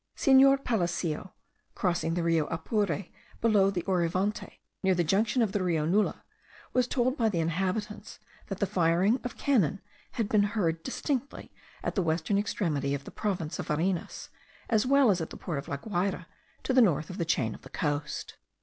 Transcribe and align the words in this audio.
Senor 0.15 0.57
Palacio, 0.57 1.33
crossing 1.75 2.15
the 2.15 2.23
Rio 2.23 2.47
Apure 2.47 3.05
below 3.39 3.69
the 3.69 3.83
Orivante, 3.83 4.59
near 4.81 4.95
the 4.95 5.03
junction 5.03 5.43
of 5.43 5.51
the 5.51 5.61
Rio 5.61 5.85
Nula, 5.85 6.23
was 6.73 6.87
told 6.87 7.15
by 7.15 7.29
the 7.29 7.39
inhabitants, 7.39 8.17
that 8.47 8.57
the 8.57 8.65
firing 8.65 9.19
of 9.23 9.37
cannon 9.37 9.79
had 10.13 10.27
been 10.27 10.41
heard 10.57 10.81
distinctly 10.81 11.51
at 11.83 11.93
the 11.93 12.01
western 12.01 12.39
extremity 12.39 12.95
of 12.95 13.03
the 13.03 13.11
province 13.11 13.59
of 13.59 13.67
Varinas, 13.67 14.29
as 14.71 14.87
well 14.87 15.11
as 15.11 15.21
at 15.21 15.29
the 15.29 15.37
port 15.37 15.59
of 15.59 15.67
La 15.67 15.77
Guayra 15.77 16.25
to 16.63 16.73
the 16.73 16.81
north 16.81 17.11
of 17.11 17.19
the 17.19 17.23
chain 17.23 17.53
of 17.53 17.61
the 17.61 17.69
coast. 17.69 18.37